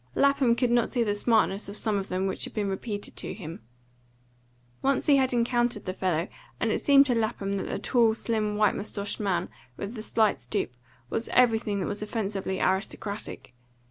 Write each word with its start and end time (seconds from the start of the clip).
Lapham 0.15 0.55
could 0.55 0.71
not 0.71 0.89
see 0.89 1.03
the 1.03 1.13
smartness 1.13 1.69
of 1.69 1.75
some 1.77 1.99
of 1.99 2.07
them 2.07 2.25
which 2.25 2.45
had 2.45 2.55
been 2.55 2.67
repeated 2.69 3.15
to 3.17 3.35
him. 3.35 3.61
Once 4.81 5.05
he 5.05 5.17
had 5.17 5.31
encountered 5.31 5.85
the 5.85 5.93
fellow, 5.93 6.27
and 6.59 6.71
it 6.71 6.83
seemed 6.83 7.05
to 7.05 7.13
Lapham 7.13 7.51
that 7.53 7.67
the 7.67 7.77
tall, 7.77 8.15
slim, 8.15 8.57
white 8.57 8.73
moustached 8.75 9.19
man, 9.19 9.47
with 9.77 9.93
the 9.93 10.01
slight 10.01 10.39
stoop, 10.39 10.71
was 11.11 11.29
everything 11.29 11.79
that 11.81 11.85
was 11.85 12.01
offensively 12.01 12.59
aristocratic. 12.59 13.53